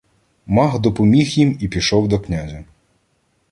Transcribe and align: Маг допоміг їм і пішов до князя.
Маг 0.45 0.79
допоміг 0.79 1.27
їм 1.27 1.57
і 1.61 1.67
пішов 1.67 2.07
до 2.07 2.19
князя. 2.19 2.63